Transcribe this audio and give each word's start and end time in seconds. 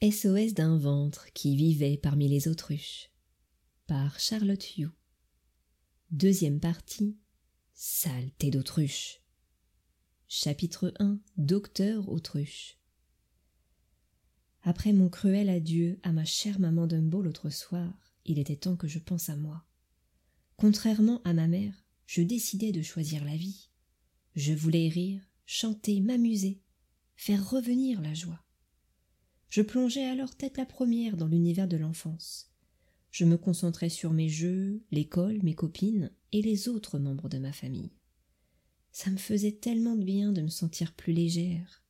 SOS 0.00 0.54
d'un 0.54 0.78
ventre 0.78 1.26
qui 1.32 1.56
vivait 1.56 1.96
parmi 1.96 2.28
les 2.28 2.46
autruches 2.46 3.10
par 3.88 4.20
Charlotte 4.20 4.76
Hugh. 4.76 4.92
Deuxième 6.12 6.60
partie 6.60 7.18
Saleté 7.74 8.52
d'autruche. 8.52 9.20
Chapitre 10.28 10.94
1 11.00 11.18
Docteur 11.36 12.08
Autruche. 12.08 12.78
Après 14.62 14.92
mon 14.92 15.08
cruel 15.08 15.48
adieu 15.48 15.98
à 16.04 16.12
ma 16.12 16.24
chère 16.24 16.60
maman 16.60 16.86
Dumbo 16.86 17.20
l'autre 17.20 17.50
soir, 17.50 17.92
il 18.24 18.38
était 18.38 18.54
temps 18.54 18.76
que 18.76 18.86
je 18.86 19.00
pense 19.00 19.28
à 19.30 19.34
moi. 19.34 19.66
Contrairement 20.56 21.20
à 21.24 21.32
ma 21.32 21.48
mère, 21.48 21.74
je 22.06 22.22
décidai 22.22 22.70
de 22.70 22.82
choisir 22.82 23.24
la 23.24 23.36
vie. 23.36 23.68
Je 24.36 24.52
voulais 24.52 24.88
rire, 24.88 25.28
chanter, 25.44 26.00
m'amuser, 26.00 26.62
faire 27.16 27.50
revenir 27.50 28.00
la 28.00 28.14
joie. 28.14 28.44
Je 29.48 29.62
plongeais 29.62 30.04
alors 30.04 30.34
tête 30.34 30.56
la 30.56 30.66
première 30.66 31.16
dans 31.16 31.26
l'univers 31.26 31.68
de 31.68 31.76
l'enfance. 31.76 32.50
Je 33.10 33.24
me 33.24 33.38
concentrais 33.38 33.88
sur 33.88 34.12
mes 34.12 34.28
jeux, 34.28 34.82
l'école, 34.90 35.42
mes 35.42 35.54
copines 35.54 36.10
et 36.32 36.42
les 36.42 36.68
autres 36.68 36.98
membres 36.98 37.28
de 37.28 37.38
ma 37.38 37.52
famille. 37.52 37.92
Ça 38.92 39.10
me 39.10 39.16
faisait 39.16 39.52
tellement 39.52 39.96
de 39.96 40.04
bien 40.04 40.32
de 40.32 40.42
me 40.42 40.48
sentir 40.48 40.92
plus 40.92 41.12
légère. 41.12 41.82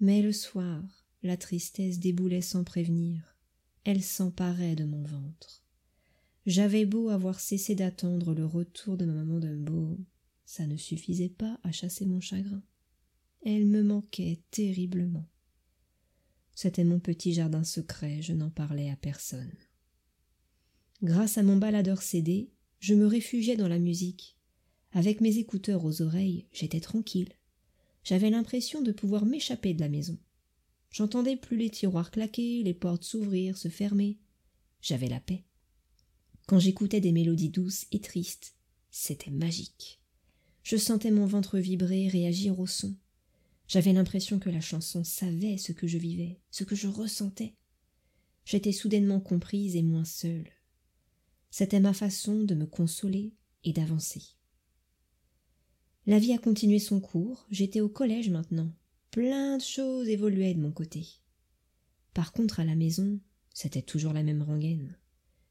Mais 0.00 0.22
le 0.22 0.32
soir, 0.32 0.82
la 1.22 1.36
tristesse 1.36 1.98
déboulait 1.98 2.42
sans 2.42 2.64
prévenir. 2.64 3.36
Elle 3.84 4.02
s'emparait 4.02 4.76
de 4.76 4.84
mon 4.84 5.02
ventre. 5.02 5.64
J'avais 6.46 6.84
beau 6.84 7.10
avoir 7.10 7.38
cessé 7.38 7.74
d'attendre 7.74 8.34
le 8.34 8.44
retour 8.44 8.96
de 8.96 9.04
ma 9.04 9.12
maman 9.12 9.40
Dumbo, 9.40 9.98
ça 10.44 10.66
ne 10.66 10.76
suffisait 10.76 11.28
pas 11.28 11.60
à 11.62 11.70
chasser 11.70 12.06
mon 12.06 12.20
chagrin. 12.20 12.62
Elle 13.46 13.66
me 13.66 13.84
manquait 13.84 14.42
terriblement. 14.50 15.29
C'était 16.62 16.84
mon 16.84 17.00
petit 17.00 17.32
jardin 17.32 17.64
secret, 17.64 18.20
je 18.20 18.34
n'en 18.34 18.50
parlais 18.50 18.90
à 18.90 18.96
personne. 18.96 19.50
Grâce 21.02 21.38
à 21.38 21.42
mon 21.42 21.56
baladeur 21.56 22.02
CD, 22.02 22.50
je 22.80 22.92
me 22.92 23.06
réfugiais 23.06 23.56
dans 23.56 23.66
la 23.66 23.78
musique. 23.78 24.36
Avec 24.92 25.22
mes 25.22 25.38
écouteurs 25.38 25.86
aux 25.86 26.02
oreilles, 26.02 26.48
j'étais 26.52 26.80
tranquille. 26.80 27.32
J'avais 28.04 28.28
l'impression 28.28 28.82
de 28.82 28.92
pouvoir 28.92 29.24
m'échapper 29.24 29.72
de 29.72 29.80
la 29.80 29.88
maison. 29.88 30.18
J'entendais 30.90 31.36
plus 31.36 31.56
les 31.56 31.70
tiroirs 31.70 32.10
claquer, 32.10 32.62
les 32.62 32.74
portes 32.74 33.04
s'ouvrir, 33.04 33.56
se 33.56 33.68
fermer. 33.68 34.18
J'avais 34.82 35.08
la 35.08 35.20
paix. 35.20 35.44
Quand 36.46 36.58
j'écoutais 36.58 37.00
des 37.00 37.12
mélodies 37.12 37.48
douces 37.48 37.86
et 37.90 38.00
tristes, 38.00 38.54
c'était 38.90 39.30
magique. 39.30 39.98
Je 40.62 40.76
sentais 40.76 41.10
mon 41.10 41.24
ventre 41.24 41.58
vibrer, 41.58 42.08
réagir 42.08 42.60
au 42.60 42.66
son. 42.66 42.94
J'avais 43.70 43.92
l'impression 43.92 44.40
que 44.40 44.50
la 44.50 44.60
chanson 44.60 45.04
savait 45.04 45.56
ce 45.56 45.70
que 45.70 45.86
je 45.86 45.96
vivais, 45.96 46.40
ce 46.50 46.64
que 46.64 46.74
je 46.74 46.88
ressentais. 46.88 47.54
J'étais 48.44 48.72
soudainement 48.72 49.20
comprise 49.20 49.76
et 49.76 49.82
moins 49.82 50.04
seule. 50.04 50.50
C'était 51.52 51.78
ma 51.78 51.92
façon 51.92 52.42
de 52.42 52.56
me 52.56 52.66
consoler 52.66 53.32
et 53.62 53.72
d'avancer. 53.72 54.22
La 56.04 56.18
vie 56.18 56.32
a 56.32 56.38
continué 56.38 56.80
son 56.80 56.98
cours, 56.98 57.46
j'étais 57.48 57.80
au 57.80 57.88
collège 57.88 58.28
maintenant. 58.28 58.74
Plein 59.12 59.58
de 59.58 59.62
choses 59.62 60.08
évoluaient 60.08 60.54
de 60.54 60.60
mon 60.60 60.72
côté. 60.72 61.06
Par 62.12 62.32
contre, 62.32 62.58
à 62.58 62.64
la 62.64 62.74
maison, 62.74 63.20
c'était 63.54 63.82
toujours 63.82 64.14
la 64.14 64.24
même 64.24 64.42
rengaine. 64.42 64.98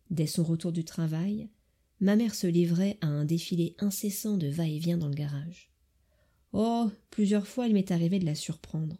Dès 0.10 0.28
son 0.28 0.44
retour 0.44 0.74
du 0.74 0.84
travail, 0.84 1.48
ma 2.02 2.18
mère 2.18 2.36
se 2.36 2.48
livrait 2.48 2.98
à 3.00 3.08
un 3.08 3.24
défilé 3.24 3.78
incessant 3.80 4.36
de 4.36 4.50
va-et-vient 4.50 4.98
dans 4.98 5.08
le 5.08 5.16
garage. 5.16 5.69
Oh. 6.54 6.90
Plusieurs 7.10 7.48
fois 7.48 7.68
il 7.68 7.74
m'est 7.74 7.92
arrivé 7.92 8.18
de 8.20 8.26
la 8.26 8.36
surprendre. 8.36 8.98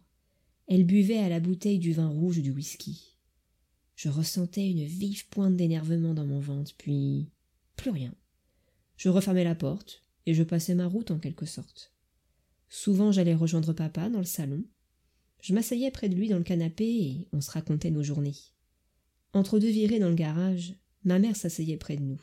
Elle 0.68 0.86
buvait 0.86 1.20
à 1.20 1.30
la 1.30 1.40
bouteille 1.40 1.80
du 1.80 1.94
vin 1.94 2.10
rouge 2.10 2.40
ou 2.40 2.42
du 2.42 2.52
whisky. 2.52 3.16
Je 3.96 4.10
ressentais 4.10 4.70
une 4.70 4.84
vive 4.84 5.28
pointe 5.30 5.56
d'énervement 5.56 6.14
dans 6.14 6.26
mon 6.26 6.40
ventre, 6.40 6.74
puis 6.78 7.30
plus 7.76 7.92
rien. 7.92 8.14
Je 8.98 9.10
refermais 9.10 9.44
la 9.44 9.56
porte, 9.56 10.04
et 10.26 10.34
je 10.34 10.44
passais 10.44 10.76
ma 10.76 10.88
route 10.88 11.12
en 11.12 11.20
quelque 11.20 11.46
sorte. 11.46 11.94
Souvent 12.70 13.12
j'allais 13.12 13.36
rejoindre 13.36 13.74
papa 13.74 14.10
dans 14.10 14.20
le 14.20 14.26
salon. 14.26 14.64
Je 15.42 15.54
m'asseyais 15.54 15.92
près 15.92 16.10
de 16.10 16.16
lui 16.16 16.28
dans 16.28 16.38
le 16.38 16.44
canapé 16.44 16.86
et 16.86 17.28
on 17.32 17.42
se 17.42 17.52
racontait 17.52 17.92
nos 17.92 18.04
journées. 18.04 18.36
Entre 19.34 19.60
deux 19.60 19.70
virées 19.70 20.00
dans 20.00 20.10
le 20.10 20.16
garage, 20.16 20.76
ma 21.04 21.20
mère 21.20 21.36
s'asseyait 21.36 21.78
près 21.78 21.96
de 21.96 22.04
nous. 22.04 22.22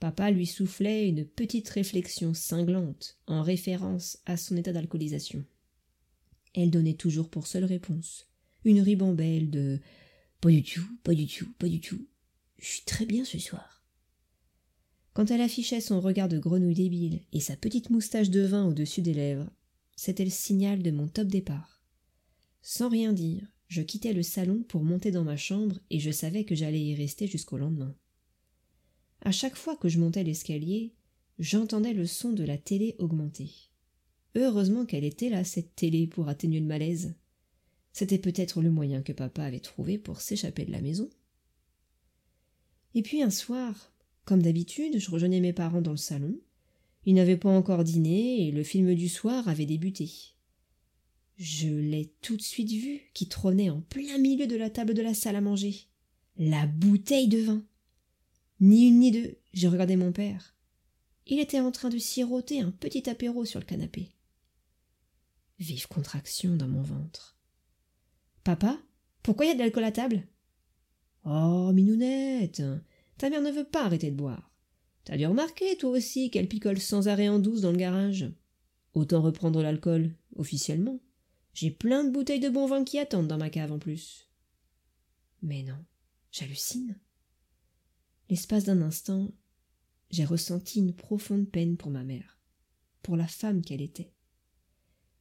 Papa 0.00 0.30
lui 0.30 0.46
soufflait 0.46 1.08
une 1.08 1.24
petite 1.24 1.68
réflexion 1.68 2.32
cinglante 2.32 3.18
en 3.26 3.42
référence 3.42 4.18
à 4.26 4.36
son 4.36 4.56
état 4.56 4.72
d'alcoolisation. 4.72 5.44
Elle 6.54 6.70
donnait 6.70 6.94
toujours 6.94 7.28
pour 7.28 7.46
seule 7.46 7.64
réponse 7.64 8.28
une 8.64 8.80
ribambelle 8.80 9.50
de 9.50 9.80
Pas 10.40 10.50
du 10.50 10.62
tout, 10.62 10.86
pas 11.02 11.14
du 11.14 11.26
tout, 11.26 11.52
pas 11.58 11.68
du 11.68 11.80
tout. 11.80 12.06
Je 12.58 12.66
suis 12.66 12.84
très 12.84 13.06
bien 13.06 13.24
ce 13.24 13.38
soir. 13.38 13.84
Quand 15.14 15.30
elle 15.30 15.40
affichait 15.40 15.80
son 15.80 16.00
regard 16.00 16.28
de 16.28 16.38
grenouille 16.38 16.74
débile 16.74 17.20
et 17.32 17.40
sa 17.40 17.56
petite 17.56 17.90
moustache 17.90 18.30
de 18.30 18.40
vin 18.40 18.66
au-dessus 18.66 19.02
des 19.02 19.14
lèvres, 19.14 19.50
c'était 19.96 20.24
le 20.24 20.30
signal 20.30 20.82
de 20.82 20.92
mon 20.92 21.08
top 21.08 21.26
départ. 21.26 21.82
Sans 22.62 22.88
rien 22.88 23.12
dire, 23.12 23.44
je 23.66 23.82
quittais 23.82 24.12
le 24.12 24.22
salon 24.22 24.62
pour 24.62 24.84
monter 24.84 25.10
dans 25.10 25.24
ma 25.24 25.36
chambre 25.36 25.78
et 25.90 25.98
je 25.98 26.10
savais 26.10 26.44
que 26.44 26.54
j'allais 26.54 26.80
y 26.80 26.94
rester 26.94 27.26
jusqu'au 27.26 27.58
lendemain. 27.58 27.96
À 29.22 29.32
chaque 29.32 29.56
fois 29.56 29.76
que 29.76 29.88
je 29.88 29.98
montais 29.98 30.24
l'escalier, 30.24 30.94
j'entendais 31.38 31.92
le 31.92 32.06
son 32.06 32.32
de 32.32 32.44
la 32.44 32.58
télé 32.58 32.94
augmenter. 32.98 33.50
Heureusement 34.34 34.86
qu'elle 34.86 35.04
était 35.04 35.30
là, 35.30 35.44
cette 35.44 35.74
télé, 35.74 36.06
pour 36.06 36.28
atténuer 36.28 36.60
le 36.60 36.66
malaise. 36.66 37.14
C'était 37.92 38.18
peut-être 38.18 38.62
le 38.62 38.70
moyen 38.70 39.02
que 39.02 39.12
papa 39.12 39.42
avait 39.42 39.60
trouvé 39.60 39.98
pour 39.98 40.20
s'échapper 40.20 40.64
de 40.64 40.72
la 40.72 40.80
maison. 40.80 41.10
Et 42.94 43.02
puis 43.02 43.22
un 43.22 43.30
soir, 43.30 43.92
comme 44.24 44.42
d'habitude, 44.42 44.98
je 44.98 45.10
rejoignais 45.10 45.40
mes 45.40 45.52
parents 45.52 45.80
dans 45.80 45.90
le 45.90 45.96
salon. 45.96 46.38
Ils 47.06 47.14
n'avaient 47.14 47.36
pas 47.36 47.50
encore 47.50 47.84
dîné 47.84 48.46
et 48.46 48.52
le 48.52 48.62
film 48.62 48.94
du 48.94 49.08
soir 49.08 49.48
avait 49.48 49.66
débuté. 49.66 50.10
Je 51.36 51.68
l'ai 51.68 52.12
tout 52.20 52.36
de 52.36 52.42
suite 52.42 52.70
vu 52.70 53.00
qui 53.14 53.28
trônait 53.28 53.70
en 53.70 53.80
plein 53.80 54.18
milieu 54.18 54.46
de 54.46 54.56
la 54.56 54.70
table 54.70 54.94
de 54.94 55.02
la 55.02 55.14
salle 55.14 55.36
à 55.36 55.40
manger. 55.40 55.86
La 56.36 56.66
bouteille 56.66 57.28
de 57.28 57.38
vin. 57.38 57.64
Ni 58.60 58.88
une 58.88 58.98
ni 58.98 59.10
deux, 59.10 59.36
j'ai 59.52 59.68
regardé 59.68 59.96
mon 59.96 60.12
père. 60.12 60.54
Il 61.26 61.38
était 61.38 61.60
en 61.60 61.70
train 61.70 61.90
de 61.90 61.98
siroter 61.98 62.60
un 62.60 62.70
petit 62.70 63.08
apéro 63.08 63.44
sur 63.44 63.60
le 63.60 63.66
canapé. 63.66 64.10
Vive 65.58 65.88
contraction 65.88 66.56
dans 66.56 66.68
mon 66.68 66.82
ventre. 66.82 67.36
Papa, 68.44 68.78
pourquoi 69.22 69.46
y 69.46 69.50
a 69.50 69.54
de 69.54 69.58
l'alcool 69.58 69.84
à 69.84 69.92
table? 69.92 70.26
Oh, 71.24 71.70
minounette, 71.72 72.62
ta 73.18 73.28
mère 73.28 73.42
ne 73.42 73.50
veut 73.50 73.64
pas 73.64 73.84
arrêter 73.84 74.10
de 74.10 74.16
boire. 74.16 74.50
T'as 75.04 75.16
dû 75.16 75.26
remarquer, 75.26 75.76
toi 75.76 75.90
aussi, 75.90 76.30
qu'elle 76.30 76.48
picole 76.48 76.80
sans 76.80 77.08
arrêt 77.08 77.28
en 77.28 77.38
douce 77.38 77.62
dans 77.62 77.72
le 77.72 77.76
garage. 77.76 78.30
Autant 78.94 79.22
reprendre 79.22 79.62
l'alcool, 79.62 80.14
officiellement. 80.36 81.00
J'ai 81.54 81.70
plein 81.70 82.04
de 82.04 82.10
bouteilles 82.10 82.40
de 82.40 82.48
bon 82.48 82.66
vin 82.66 82.84
qui 82.84 82.98
attendent 82.98 83.28
dans 83.28 83.38
ma 83.38 83.50
cave 83.50 83.72
en 83.72 83.78
plus. 83.78 84.28
Mais 85.42 85.62
non, 85.62 85.84
j'hallucine. 86.30 86.98
L'espace 88.30 88.64
d'un 88.64 88.82
instant, 88.82 89.32
j'ai 90.10 90.26
ressenti 90.26 90.80
une 90.80 90.92
profonde 90.92 91.48
peine 91.50 91.78
pour 91.78 91.90
ma 91.90 92.04
mère, 92.04 92.38
pour 93.02 93.16
la 93.16 93.26
femme 93.26 93.62
qu'elle 93.62 93.80
était. 93.80 94.12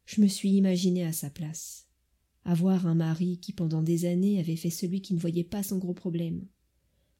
Je 0.05 0.19
me 0.19 0.27
suis 0.27 0.49
imaginé 0.49 1.05
à 1.05 1.13
sa 1.13 1.29
place, 1.29 1.87
avoir 2.43 2.85
un 2.85 2.95
mari 2.95 3.39
qui 3.39 3.53
pendant 3.53 3.81
des 3.81 4.05
années 4.05 4.39
avait 4.39 4.57
fait 4.57 4.69
celui 4.69 5.01
qui 5.01 5.13
ne 5.13 5.19
voyait 5.19 5.45
pas 5.45 5.63
son 5.63 5.77
gros 5.77 5.93
problème, 5.93 6.47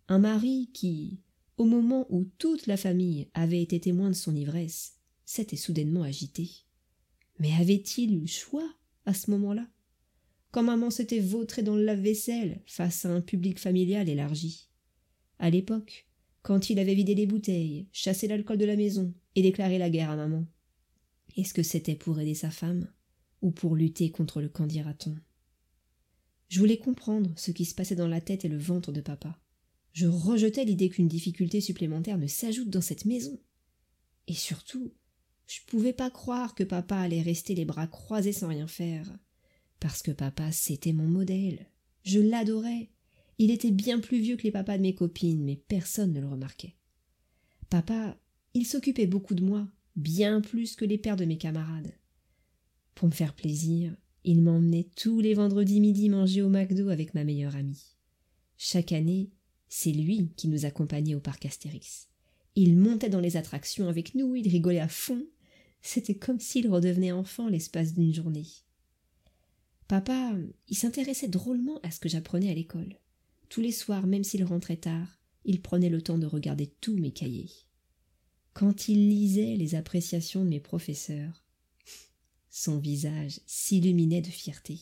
un 0.09 0.19
mari 0.19 0.69
qui, 0.73 1.21
au 1.57 1.65
moment 1.65 2.05
où 2.09 2.25
toute 2.37 2.67
la 2.67 2.77
famille 2.77 3.29
avait 3.33 3.61
été 3.61 3.79
témoin 3.79 4.09
de 4.09 4.15
son 4.15 4.35
ivresse, 4.35 4.97
s'était 5.25 5.55
soudainement 5.55 6.03
agité. 6.03 6.49
Mais 7.39 7.53
avait-il 7.53 8.13
eu 8.13 8.21
le 8.21 8.27
choix 8.27 8.69
à 9.05 9.13
ce 9.13 9.31
moment-là? 9.31 9.67
Quand 10.51 10.63
maman 10.63 10.89
s'était 10.89 11.19
vautrée 11.19 11.63
dans 11.63 11.75
le 11.75 11.83
lave-vaisselle 11.83 12.61
face 12.65 13.05
à 13.05 13.09
un 13.09 13.21
public 13.21 13.59
familial 13.59 14.09
élargi 14.09 14.66
à 15.39 15.49
l'époque, 15.49 16.07
quand 16.41 16.69
il 16.69 16.79
avait 16.79 16.95
vidé 16.95 17.13
les 17.15 17.25
bouteilles, 17.25 17.87
chassé 17.91 18.27
l'alcool 18.27 18.57
de 18.57 18.65
la 18.65 18.75
maison 18.75 19.13
et 19.35 19.41
déclaré 19.41 19.77
la 19.77 19.89
guerre 19.89 20.11
à 20.11 20.15
maman. 20.15 20.45
Est-ce 21.35 21.53
que 21.53 21.63
c'était 21.63 21.95
pour 21.95 22.19
aider 22.19 22.33
sa 22.33 22.49
femme 22.49 22.91
ou 23.41 23.51
pour 23.51 23.75
lutter 23.75 24.11
contre 24.11 24.41
le 24.41 24.49
candidaton 24.49 25.15
Je 26.47 26.59
voulais 26.59 26.77
comprendre 26.77 27.33
ce 27.35 27.51
qui 27.51 27.65
se 27.65 27.75
passait 27.75 27.95
dans 27.95 28.07
la 28.07 28.21
tête 28.21 28.45
et 28.45 28.49
le 28.49 28.57
ventre 28.57 28.91
de 28.91 29.01
papa. 29.01 29.39
Je 29.93 30.07
rejetais 30.07 30.63
l'idée 30.65 30.89
qu'une 30.89 31.07
difficulté 31.07 31.59
supplémentaire 31.59 32.17
ne 32.17 32.27
s'ajoute 32.27 32.69
dans 32.69 32.81
cette 32.81 33.05
maison. 33.05 33.39
Et 34.27 34.33
surtout, 34.33 34.93
je 35.47 35.59
pouvais 35.67 35.93
pas 35.93 36.09
croire 36.09 36.55
que 36.55 36.63
papa 36.63 36.97
allait 36.97 37.21
rester 37.21 37.55
les 37.55 37.65
bras 37.65 37.87
croisés 37.87 38.33
sans 38.33 38.49
rien 38.49 38.67
faire. 38.67 39.17
Parce 39.79 40.01
que 40.01 40.11
papa, 40.11 40.51
c'était 40.51 40.93
mon 40.93 41.07
modèle. 41.07 41.67
Je 42.03 42.19
l'adorais. 42.19 42.89
Il 43.39 43.51
était 43.51 43.71
bien 43.71 43.99
plus 43.99 44.19
vieux 44.19 44.35
que 44.35 44.43
les 44.43 44.51
papas 44.51 44.77
de 44.77 44.83
mes 44.83 44.95
copines, 44.95 45.43
mais 45.43 45.55
personne 45.67 46.13
ne 46.13 46.21
le 46.21 46.27
remarquait. 46.27 46.75
Papa, 47.69 48.17
il 48.53 48.65
s'occupait 48.65 49.07
beaucoup 49.07 49.35
de 49.35 49.43
moi, 49.43 49.67
bien 49.95 50.41
plus 50.41 50.75
que 50.75 50.85
les 50.85 50.97
pères 50.97 51.17
de 51.17 51.25
mes 51.25 51.37
camarades. 51.37 51.93
Pour 52.95 53.07
me 53.07 53.13
faire 53.13 53.35
plaisir, 53.35 53.95
Il 54.29 54.41
m'emmenait 54.41 54.89
tous 54.97 55.21
les 55.21 55.33
vendredis 55.33 55.79
midi 55.79 56.09
manger 56.09 56.41
au 56.41 56.49
McDo 56.49 56.89
avec 56.89 57.13
ma 57.13 57.23
meilleure 57.23 57.55
amie. 57.55 57.95
Chaque 58.57 58.91
année, 58.91 59.29
c'est 59.69 59.93
lui 59.93 60.33
qui 60.35 60.49
nous 60.49 60.65
accompagnait 60.65 61.15
au 61.15 61.21
parc 61.21 61.45
Astérix. 61.45 62.09
Il 62.55 62.75
montait 62.75 63.09
dans 63.09 63.21
les 63.21 63.37
attractions 63.37 63.87
avec 63.87 64.15
nous, 64.15 64.35
il 64.35 64.49
rigolait 64.49 64.81
à 64.81 64.89
fond. 64.89 65.25
C'était 65.81 66.17
comme 66.17 66.41
s'il 66.41 66.67
redevenait 66.67 67.13
enfant 67.13 67.47
l'espace 67.47 67.93
d'une 67.93 68.13
journée. 68.13 68.47
Papa, 69.87 70.33
il 70.67 70.75
s'intéressait 70.75 71.29
drôlement 71.29 71.79
à 71.83 71.91
ce 71.91 72.01
que 72.01 72.09
j'apprenais 72.09 72.51
à 72.51 72.53
l'école. 72.53 72.99
Tous 73.49 73.61
les 73.61 73.71
soirs, 73.71 74.07
même 74.07 74.23
s'il 74.23 74.43
rentrait 74.43 74.77
tard, 74.77 75.19
il 75.45 75.61
prenait 75.61 75.89
le 75.89 76.01
temps 76.01 76.17
de 76.17 76.25
regarder 76.25 76.67
tous 76.81 76.97
mes 76.97 77.11
cahiers. 77.11 77.51
Quand 78.53 78.89
il 78.89 79.09
lisait 79.09 79.55
les 79.55 79.75
appréciations 79.75 80.43
de 80.43 80.49
mes 80.49 80.59
professeurs, 80.59 81.45
son 82.49 82.79
visage 82.79 83.39
s'illuminait 83.45 84.21
de 84.21 84.27
fierté. 84.27 84.79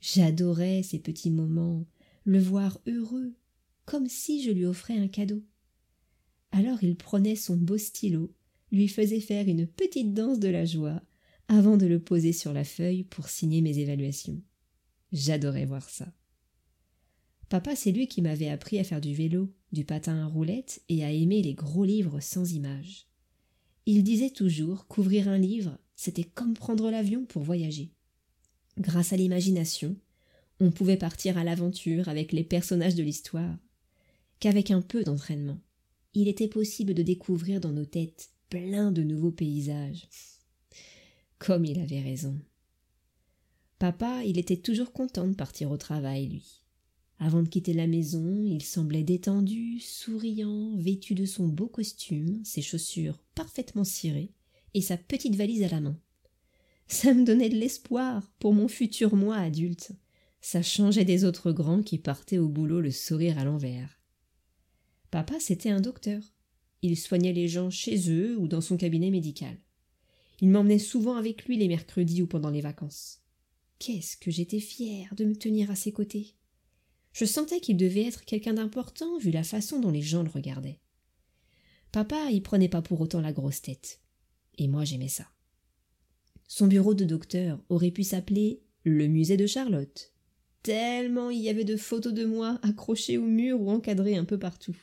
J'adorais 0.00 0.82
ces 0.82 1.00
petits 1.00 1.30
moments, 1.30 1.86
le 2.24 2.40
voir 2.40 2.80
heureux, 2.86 3.34
comme 3.84 4.08
si 4.08 4.42
je 4.42 4.50
lui 4.50 4.64
offrais 4.64 4.96
un 4.96 5.08
cadeau. 5.08 5.42
Alors 6.52 6.82
il 6.82 6.96
prenait 6.96 7.36
son 7.36 7.56
beau 7.56 7.78
stylo, 7.78 8.32
lui 8.70 8.88
faisait 8.88 9.20
faire 9.20 9.48
une 9.48 9.66
petite 9.66 10.14
danse 10.14 10.38
de 10.38 10.48
la 10.48 10.64
joie, 10.64 11.02
avant 11.48 11.76
de 11.76 11.86
le 11.86 11.98
poser 11.98 12.32
sur 12.32 12.52
la 12.52 12.64
feuille 12.64 13.04
pour 13.04 13.28
signer 13.28 13.60
mes 13.60 13.78
évaluations. 13.78 14.40
J'adorais 15.12 15.64
voir 15.64 15.88
ça. 15.88 16.12
Papa, 17.48 17.74
c'est 17.74 17.92
lui 17.92 18.08
qui 18.08 18.20
m'avait 18.20 18.50
appris 18.50 18.78
à 18.78 18.84
faire 18.84 19.00
du 19.00 19.14
vélo, 19.14 19.52
du 19.72 19.84
patin 19.84 20.22
à 20.22 20.26
roulettes 20.26 20.82
et 20.88 21.04
à 21.04 21.10
aimer 21.10 21.42
les 21.42 21.54
gros 21.54 21.84
livres 21.84 22.20
sans 22.20 22.52
images. 22.52 23.06
Il 23.86 24.04
disait 24.04 24.30
toujours 24.30 24.86
qu'ouvrir 24.86 25.28
un 25.28 25.38
livre, 25.38 25.78
c'était 25.96 26.24
comme 26.24 26.54
prendre 26.54 26.90
l'avion 26.90 27.24
pour 27.24 27.42
voyager. 27.42 27.90
Grâce 28.78 29.12
à 29.12 29.16
l'imagination, 29.16 29.96
on 30.60 30.70
pouvait 30.70 30.98
partir 30.98 31.38
à 31.38 31.44
l'aventure 31.44 32.08
avec 32.08 32.32
les 32.32 32.44
personnages 32.44 32.94
de 32.94 33.02
l'histoire, 33.02 33.56
qu'avec 34.40 34.70
un 34.70 34.82
peu 34.82 35.02
d'entraînement, 35.04 35.58
il 36.14 36.28
était 36.28 36.48
possible 36.48 36.94
de 36.94 37.02
découvrir 37.02 37.60
dans 37.60 37.72
nos 37.72 37.86
têtes 37.86 38.30
plein 38.50 38.92
de 38.92 39.02
nouveaux 39.02 39.30
paysages. 39.30 40.06
Comme 41.38 41.64
il 41.64 41.78
avait 41.78 42.00
raison. 42.00 42.38
Papa, 43.78 44.22
il 44.24 44.38
était 44.38 44.56
toujours 44.56 44.92
content 44.92 45.26
de 45.26 45.34
partir 45.34 45.70
au 45.70 45.76
travail, 45.76 46.26
lui. 46.26 46.62
Avant 47.20 47.42
de 47.42 47.48
quitter 47.48 47.72
la 47.72 47.88
maison, 47.88 48.44
il 48.44 48.62
semblait 48.62 49.02
détendu, 49.02 49.80
souriant, 49.80 50.76
vêtu 50.76 51.14
de 51.14 51.24
son 51.24 51.48
beau 51.48 51.66
costume, 51.66 52.40
ses 52.44 52.62
chaussures 52.62 53.18
parfaitement 53.34 53.84
cirées, 53.84 54.32
et 54.74 54.80
sa 54.80 54.96
petite 54.96 55.34
valise 55.34 55.64
à 55.64 55.68
la 55.68 55.80
main. 55.80 55.98
Ça 56.86 57.12
me 57.12 57.24
donnait 57.24 57.48
de 57.48 57.56
l'espoir 57.56 58.30
pour 58.38 58.54
mon 58.54 58.68
futur 58.68 59.16
moi 59.16 59.36
adulte. 59.36 59.92
Ça 60.40 60.62
changeait 60.62 61.04
des 61.04 61.24
autres 61.24 61.50
grands 61.52 61.82
qui 61.82 61.98
partaient 61.98 62.38
au 62.38 62.48
boulot 62.48 62.80
le 62.80 62.92
sourire 62.92 63.38
à 63.38 63.44
l'envers. 63.44 64.00
Papa, 65.10 65.40
c'était 65.40 65.70
un 65.70 65.80
docteur. 65.80 66.22
Il 66.82 66.96
soignait 66.96 67.32
les 67.32 67.48
gens 67.48 67.70
chez 67.70 68.10
eux 68.10 68.38
ou 68.38 68.46
dans 68.46 68.60
son 68.60 68.76
cabinet 68.76 69.10
médical. 69.10 69.56
Il 70.40 70.50
m'emmenait 70.50 70.78
souvent 70.78 71.16
avec 71.16 71.46
lui 71.46 71.56
les 71.56 71.66
mercredis 71.66 72.22
ou 72.22 72.28
pendant 72.28 72.50
les 72.50 72.60
vacances. 72.60 73.20
Qu'est-ce 73.80 74.16
que 74.16 74.30
j'étais 74.30 74.60
fière 74.60 75.14
de 75.16 75.24
me 75.24 75.36
tenir 75.36 75.70
à 75.70 75.74
ses 75.74 75.92
côtés. 75.92 76.37
Je 77.18 77.24
sentais 77.24 77.58
qu'il 77.58 77.76
devait 77.76 78.06
être 78.06 78.24
quelqu'un 78.24 78.54
d'important 78.54 79.18
vu 79.18 79.32
la 79.32 79.42
façon 79.42 79.80
dont 79.80 79.90
les 79.90 80.02
gens 80.02 80.22
le 80.22 80.30
regardaient. 80.30 80.78
Papa 81.90 82.30
y 82.30 82.40
prenait 82.40 82.68
pas 82.68 82.80
pour 82.80 83.00
autant 83.00 83.20
la 83.20 83.32
grosse 83.32 83.60
tête. 83.60 84.00
Et 84.56 84.68
moi 84.68 84.84
j'aimais 84.84 85.08
ça. 85.08 85.26
Son 86.46 86.68
bureau 86.68 86.94
de 86.94 87.04
docteur 87.04 87.60
aurait 87.70 87.90
pu 87.90 88.04
s'appeler 88.04 88.62
le 88.84 89.08
musée 89.08 89.36
de 89.36 89.48
Charlotte. 89.48 90.14
Tellement 90.62 91.30
il 91.30 91.40
y 91.40 91.48
avait 91.48 91.64
de 91.64 91.76
photos 91.76 92.14
de 92.14 92.24
moi 92.24 92.60
accrochées 92.62 93.18
au 93.18 93.26
mur 93.26 93.60
ou 93.60 93.68
encadrées 93.68 94.16
un 94.16 94.24
peu 94.24 94.38
partout. 94.38 94.76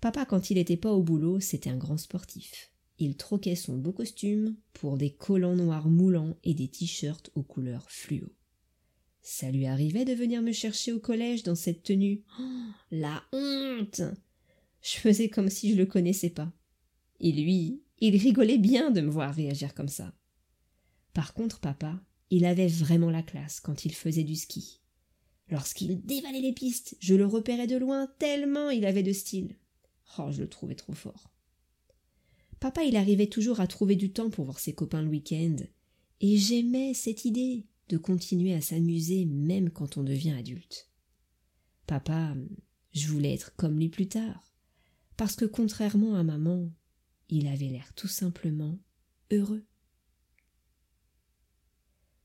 Papa, 0.00 0.24
quand 0.24 0.48
il 0.48 0.54
n'était 0.54 0.78
pas 0.78 0.94
au 0.94 1.02
boulot, 1.02 1.40
c'était 1.40 1.68
un 1.68 1.76
grand 1.76 1.98
sportif. 1.98 2.72
Il 2.98 3.18
troquait 3.18 3.54
son 3.54 3.76
beau 3.76 3.92
costume 3.92 4.56
pour 4.72 4.96
des 4.96 5.10
collants 5.10 5.56
noirs 5.56 5.90
moulants 5.90 6.38
et 6.42 6.54
des 6.54 6.68
t-shirts 6.68 7.30
aux 7.34 7.42
couleurs 7.42 7.90
fluo. 7.90 8.28
Ça 9.28 9.50
lui 9.50 9.66
arrivait 9.66 10.04
de 10.04 10.12
venir 10.12 10.40
me 10.40 10.52
chercher 10.52 10.92
au 10.92 11.00
collège 11.00 11.42
dans 11.42 11.56
cette 11.56 11.82
tenue. 11.82 12.22
Oh, 12.38 12.44
la 12.92 13.24
honte 13.32 14.02
Je 14.82 14.98
faisais 14.98 15.28
comme 15.28 15.50
si 15.50 15.72
je 15.72 15.76
le 15.76 15.84
connaissais 15.84 16.30
pas. 16.30 16.52
Et 17.18 17.32
lui, 17.32 17.82
il 17.98 18.16
rigolait 18.16 18.56
bien 18.56 18.92
de 18.92 19.00
me 19.00 19.10
voir 19.10 19.34
réagir 19.34 19.74
comme 19.74 19.88
ça. 19.88 20.14
Par 21.12 21.34
contre, 21.34 21.58
papa, 21.58 22.00
il 22.30 22.44
avait 22.44 22.68
vraiment 22.68 23.10
la 23.10 23.24
classe 23.24 23.58
quand 23.58 23.84
il 23.84 23.92
faisait 23.96 24.22
du 24.22 24.36
ski. 24.36 24.80
Lorsqu'il 25.50 26.00
dévalait 26.02 26.40
les 26.40 26.52
pistes, 26.52 26.96
je 27.00 27.16
le 27.16 27.26
repérais 27.26 27.66
de 27.66 27.76
loin 27.76 28.06
tellement 28.20 28.70
il 28.70 28.86
avait 28.86 29.02
de 29.02 29.12
style. 29.12 29.56
Oh, 30.20 30.30
je 30.30 30.40
le 30.40 30.48
trouvais 30.48 30.76
trop 30.76 30.94
fort. 30.94 31.32
Papa, 32.60 32.84
il 32.84 32.94
arrivait 32.94 33.26
toujours 33.26 33.58
à 33.58 33.66
trouver 33.66 33.96
du 33.96 34.12
temps 34.12 34.30
pour 34.30 34.44
voir 34.44 34.60
ses 34.60 34.72
copains 34.72 35.02
le 35.02 35.10
week-end, 35.10 35.56
et 36.20 36.36
j'aimais 36.36 36.94
cette 36.94 37.24
idée 37.24 37.66
de 37.88 37.96
continuer 37.96 38.54
à 38.54 38.60
s'amuser 38.60 39.24
même 39.24 39.70
quand 39.70 39.96
on 39.96 40.02
devient 40.02 40.32
adulte. 40.32 40.90
Papa, 41.86 42.34
je 42.92 43.08
voulais 43.08 43.34
être 43.34 43.54
comme 43.56 43.78
lui 43.78 43.88
plus 43.88 44.08
tard, 44.08 44.52
parce 45.16 45.36
que 45.36 45.44
contrairement 45.44 46.14
à 46.14 46.22
maman, 46.22 46.70
il 47.28 47.46
avait 47.46 47.68
l'air 47.68 47.92
tout 47.94 48.08
simplement 48.08 48.78
heureux. 49.30 49.64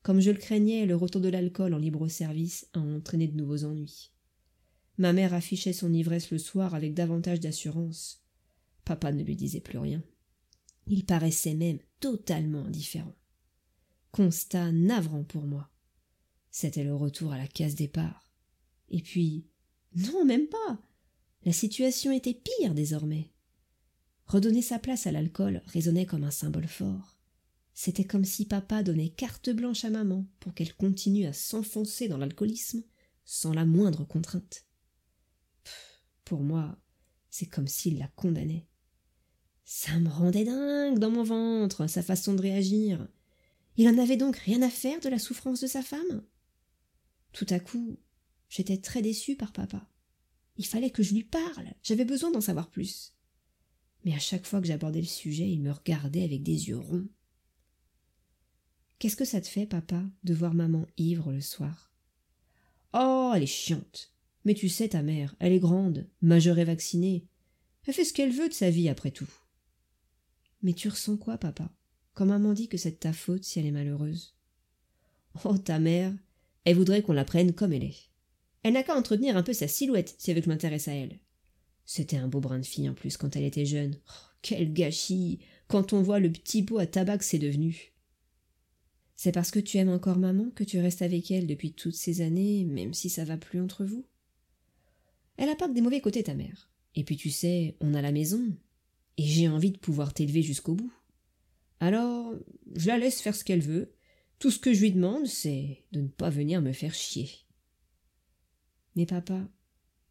Comme 0.02 0.20
je 0.20 0.32
le 0.32 0.38
craignais, 0.38 0.86
le 0.86 0.96
retour 0.96 1.22
de 1.22 1.30
l'alcool 1.30 1.74
en 1.74 1.78
libre 1.78 2.08
service 2.08 2.68
a 2.74 2.80
entraîné 2.80 3.28
de 3.28 3.38
nouveaux 3.38 3.66
ennuis. 3.66 4.12
Ma 4.98 5.14
mère 5.14 5.34
affichait 5.34 5.74
son 5.74 5.94
ivresse 5.94 6.32
le 6.32 6.40
soir 6.40 6.74
avec 6.74 6.94
davantage 6.94 7.40
d'assurance. 7.40 8.24
Papa 8.84 9.12
ne 9.12 9.24
lui 9.24 9.36
disait 9.36 9.62
plus 9.62 9.78
rien. 9.78 10.04
Il 10.88 11.06
paraissait 11.06 11.54
même 11.54 11.80
totalement 12.00 12.66
indifférent. 12.66 13.16
Constat 14.12 14.72
navrant 14.72 15.24
pour 15.24 15.44
moi. 15.44 15.70
C'était 16.50 16.84
le 16.84 16.96
retour 16.96 17.32
à 17.32 17.38
la 17.38 17.48
case 17.48 17.76
départ. 17.76 18.30
Et 18.90 19.02
puis, 19.02 19.48
non, 19.96 20.26
même 20.26 20.48
pas. 20.48 20.82
La 21.44 21.54
situation 21.54 22.12
était 22.12 22.34
pire 22.34 22.74
désormais. 22.74 23.32
Redonner 24.26 24.62
sa 24.62 24.80
place 24.80 25.08
à 25.08 25.12
l'alcool 25.12 25.62
résonnait 25.66 26.06
comme 26.06 26.24
un 26.24 26.32
symbole 26.32 26.68
fort. 26.68 27.18
C'était 27.74 28.06
comme 28.06 28.26
si 28.26 28.46
papa 28.46 28.84
donnait 28.84 29.10
carte 29.10 29.50
blanche 29.50 29.86
à 29.86 29.90
maman 29.90 30.26
pour 30.40 30.54
qu'elle 30.54 30.74
continue 30.76 31.26
à 31.26 31.34
s'enfoncer 31.34 32.08
dans 32.08 32.18
l'alcoolisme 32.18 32.84
sans 33.26 33.54
la 33.54 33.66
moindre 33.66 34.04
contrainte. 34.06 34.66
pour 36.26 36.42
moi, 36.42 36.78
c'est 37.30 37.46
comme 37.46 37.68
s'il 37.68 37.98
la 37.98 38.08
condamnait. 38.10 38.68
Ça 39.64 39.98
me 40.00 40.10
rendait 40.10 40.44
dingue 40.44 41.00
dans 41.00 41.12
mon 41.12 41.24
ventre, 41.24 41.88
sa 41.88 42.04
façon 42.04 42.34
de 42.34 42.42
réagir. 42.42 43.08
Il 43.78 43.88
en 43.88 43.98
avait 43.98 44.18
donc 44.18 44.38
rien 44.38 44.62
à 44.62 44.70
faire 44.70 45.00
de 45.00 45.10
la 45.10 45.20
souffrance 45.20 45.62
de 45.62 45.68
sa 45.68 45.82
femme 45.82 46.24
Tout 47.34 47.48
à 47.50 47.60
coup, 47.60 47.98
j'étais 48.50 48.78
très 48.78 49.02
déçue 49.02 49.36
par 49.36 49.54
papa. 49.54 49.88
Il 50.58 50.66
fallait 50.66 50.92
que 50.92 51.04
je 51.04 51.14
lui 51.14 51.24
parle, 51.24 51.74
j'avais 51.82 52.06
besoin 52.06 52.32
d'en 52.32 52.42
savoir 52.42 52.70
plus. 52.70 53.14
Mais 54.04 54.14
à 54.14 54.20
chaque 54.20 54.46
fois 54.46 54.62
que 54.62 54.68
j'abordais 54.68 55.02
le 55.02 55.08
sujet, 55.08 55.50
il 55.50 55.62
me 55.62 55.72
regardait 55.72 56.24
avec 56.24 56.44
des 56.44 56.68
yeux 56.70 56.78
ronds. 56.78 57.08
Qu'est-ce 59.00 59.16
que 59.16 59.26
ça 59.26 59.42
te 59.42 59.48
fait, 59.48 59.66
papa, 59.66 60.04
de 60.24 60.34
voir 60.34 60.54
maman 60.54 60.86
ivre 60.98 61.32
le 61.32 61.42
soir? 61.42 61.92
Oh, 62.94 63.32
elle 63.36 63.44
est 63.44 63.48
chiante. 63.48 64.14
Mais 64.44 64.54
tu 64.54 64.70
sais, 64.70 64.90
ta 64.90 65.02
mère, 65.02 65.36
elle 65.40 65.54
est 65.54 65.60
grande, 65.60 66.08
majeure 66.22 66.60
et 66.60 66.66
vaccinée. 66.66 67.26
Elle 67.86 67.94
fait 67.94 68.06
ce 68.06 68.14
qu'elle 68.14 68.32
veut 68.32 68.50
de 68.50 68.54
sa 68.54 68.70
vie, 68.70 68.90
après 68.90 69.12
tout. 69.12 69.30
Mais 70.62 70.74
tu 70.74 70.90
ressens 70.90 71.18
quoi, 71.18 71.38
papa? 71.38 71.72
Quand 72.14 72.26
maman 72.26 72.54
dit 72.54 72.68
que 72.68 72.78
c'est 72.78 73.00
ta 73.00 73.14
faute 73.14 73.44
si 73.44 73.60
elle 73.60 73.66
est 73.66 73.72
malheureuse. 73.72 74.36
Oh, 75.46 75.58
ta 75.58 75.80
mère, 75.80 76.14
elle 76.66 76.76
voudrait 76.76 77.02
qu'on 77.02 77.14
la 77.14 77.26
prenne 77.26 77.54
comme 77.54 77.74
elle 77.74 77.84
est. 77.84 78.10
Elle 78.64 78.74
n'a 78.74 78.84
qu'à 78.84 78.96
entretenir 78.96 79.38
un 79.38 79.44
peu 79.44 79.54
sa 79.54 79.68
silhouette 79.68 80.16
si 80.18 80.30
elle 80.30 80.36
veut 80.36 80.42
que 80.42 80.46
je 80.46 80.52
m'intéresse 80.52 80.88
à 80.88 80.94
elle. 80.94 81.20
C'était 81.86 82.18
un 82.18 82.28
beau 82.28 82.40
brin 82.40 82.60
de 82.60 82.66
fille 82.66 82.90
en 82.90 82.94
plus 82.94 83.18
quand 83.18 83.36
elle 83.36 83.44
était 83.44 83.66
jeune. 83.66 83.98
Oh, 84.08 84.28
quel 84.42 84.72
gâchis 84.72 85.40
quand 85.68 85.94
on 85.94 86.02
voit 86.02 86.20
le 86.20 86.32
petit 86.32 86.64
pot 86.64 86.78
à 86.78 86.86
tabac 86.86 87.20
que 87.20 87.26
c'est 87.26 87.40
devenu. 87.40 87.94
C'est 89.16 89.32
parce 89.32 89.52
que 89.52 89.60
tu 89.60 89.78
aimes 89.78 89.90
encore 89.90 90.18
maman 90.18 90.50
que 90.56 90.64
tu 90.64 90.80
restes 90.80 91.02
avec 91.02 91.32
elle 91.32 91.48
depuis 91.48 91.74
toutes 91.74 91.96
ces 91.96 92.22
années, 92.22 92.66
même 92.66 92.94
si 92.94 93.10
ça 93.10 93.24
va 93.24 93.38
plus 93.38 93.62
entre 93.62 93.86
vous? 93.86 94.06
Elle 95.38 95.50
a 95.50 95.56
pas 95.56 95.68
que 95.68 95.74
des 95.74 95.82
mauvais 95.82 96.02
côtés, 96.02 96.24
ta 96.24 96.34
mère. 96.34 96.70
Et 96.96 97.04
puis 97.04 97.18
tu 97.18 97.30
sais, 97.30 97.76
on 97.80 97.94
a 97.94 98.02
la 98.02 98.12
maison, 98.12 98.44
et 99.18 99.24
j'ai 99.24 99.48
envie 99.48 99.72
de 99.72 99.78
pouvoir 99.78 100.14
t'élever 100.14 100.42
jusqu'au 100.42 100.74
bout. 100.74 100.92
Alors, 101.82 102.36
je 102.76 102.88
la 102.88 103.00
laisse 103.00 103.22
faire 103.22 103.36
ce 103.36 103.44
qu'elle 103.44 103.64
veut. 103.64 103.92
Tout 104.38 104.52
ce 104.52 104.60
que 104.60 104.72
je 104.72 104.82
lui 104.82 104.92
demande, 104.92 105.26
c'est 105.26 105.84
de 105.92 106.02
ne 106.02 106.08
pas 106.08 106.30
venir 106.30 106.62
me 106.62 106.74
faire 106.74 106.94
chier. 106.94 107.30
Mais 108.96 109.08
papa, 109.08 109.50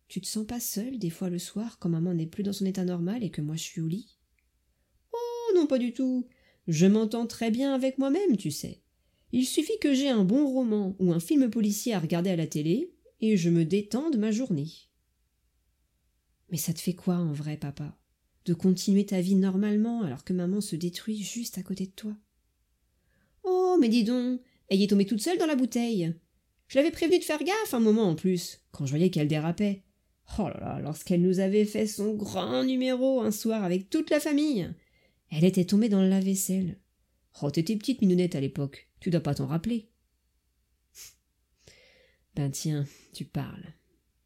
tu 0.08 0.20
te 0.20 0.26
sens 0.26 0.44
pas 0.44 0.58
seul 0.58 0.98
des 0.98 1.10
fois 1.10 1.30
le 1.30 1.38
soir 1.38 1.78
quand 1.78 1.88
maman 1.88 2.12
n'est 2.12 2.26
plus 2.26 2.42
dans 2.42 2.52
son 2.52 2.66
état 2.66 2.84
normal 2.84 3.22
et 3.22 3.30
que 3.30 3.40
moi 3.40 3.54
je 3.54 3.62
suis 3.62 3.80
au 3.80 3.86
lit? 3.86 4.18
Oh 5.12 5.52
non, 5.54 5.68
pas 5.68 5.78
du 5.78 5.92
tout. 5.92 6.26
Je 6.66 6.86
m'entends 6.86 7.28
très 7.28 7.52
bien 7.52 7.72
avec 7.72 7.98
moi-même, 7.98 8.36
tu 8.36 8.50
sais. 8.50 8.82
Il 9.30 9.46
suffit 9.46 9.78
que 9.80 9.94
j'ai 9.94 10.08
un 10.08 10.24
bon 10.24 10.48
roman 10.48 10.96
ou 10.98 11.12
un 11.12 11.20
film 11.20 11.50
policier 11.50 11.94
à 11.94 12.00
regarder 12.00 12.30
à 12.30 12.36
la 12.36 12.48
télé, 12.48 12.92
et 13.20 13.36
je 13.36 13.48
me 13.48 13.64
détends 13.64 14.10
de 14.10 14.18
ma 14.18 14.32
journée. 14.32 14.72
Mais 16.48 16.56
ça 16.56 16.72
te 16.72 16.80
fait 16.80 16.94
quoi 16.94 17.14
en 17.14 17.32
vrai, 17.32 17.56
papa? 17.56 17.99
De 18.46 18.54
continuer 18.54 19.04
ta 19.04 19.20
vie 19.20 19.34
normalement 19.34 20.02
alors 20.02 20.24
que 20.24 20.32
maman 20.32 20.60
se 20.60 20.76
détruit 20.76 21.22
juste 21.22 21.58
à 21.58 21.62
côté 21.62 21.86
de 21.86 21.92
toi 21.92 22.16
Oh, 23.44 23.76
mais 23.80 23.88
dis 23.88 24.04
donc, 24.04 24.40
elle 24.68 24.82
est 24.82 24.88
tombée 24.88 25.06
toute 25.06 25.20
seule 25.20 25.38
dans 25.38 25.46
la 25.46 25.56
bouteille. 25.56 26.14
Je 26.68 26.78
l'avais 26.78 26.90
prévenue 26.90 27.18
de 27.18 27.24
faire 27.24 27.42
gaffe 27.42 27.74
un 27.74 27.80
moment 27.80 28.08
en 28.08 28.14
plus, 28.14 28.60
quand 28.70 28.86
je 28.86 28.90
voyais 28.90 29.10
qu'elle 29.10 29.28
dérapait. 29.28 29.82
Oh 30.38 30.48
là 30.48 30.60
là, 30.60 30.80
lorsqu'elle 30.80 31.22
nous 31.22 31.40
avait 31.40 31.64
fait 31.64 31.86
son 31.86 32.14
grand 32.14 32.62
numéro 32.62 33.20
un 33.20 33.32
soir 33.32 33.64
avec 33.64 33.90
toute 33.90 34.10
la 34.10 34.20
famille. 34.20 34.72
Elle 35.30 35.44
était 35.44 35.64
tombée 35.64 35.88
dans 35.88 36.02
le 36.02 36.08
lave-vaisselle. 36.08 36.78
Oh, 37.42 37.50
t'étais 37.50 37.76
petite 37.76 38.00
minounette 38.00 38.36
à 38.36 38.40
l'époque, 38.40 38.88
tu 39.00 39.10
dois 39.10 39.20
pas 39.20 39.34
t'en 39.34 39.46
rappeler. 39.46 39.90
Ben 42.36 42.50
tiens, 42.50 42.86
tu 43.12 43.24
parles. 43.24 43.74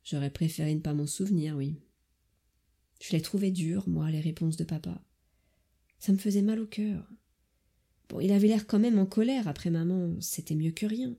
J'aurais 0.03 0.31
préféré 0.31 0.75
ne 0.75 0.81
pas 0.81 0.93
m'en 0.93 1.07
souvenir, 1.07 1.57
oui. 1.57 1.77
Je 3.05 3.13
l'ai 3.13 3.21
trouvé 3.21 3.51
dur, 3.51 3.87
moi, 3.87 4.11
les 4.11 4.23
réponses 4.23 4.57
de 4.57 4.65
papa. 4.65 5.05
Ça 5.99 6.11
me 6.11 6.17
faisait 6.17 6.41
mal 6.41 6.59
au 6.59 6.67
cœur. 6.67 7.07
Bon, 8.09 8.19
il 8.19 8.33
avait 8.33 8.49
l'air 8.49 8.67
quand 8.67 8.79
même 8.79 8.99
en 8.99 9.05
colère 9.05 9.47
après 9.47 9.69
maman, 9.69 10.19
c'était 10.21 10.55
mieux 10.55 10.71
que 10.71 10.87
rien. 10.87 11.15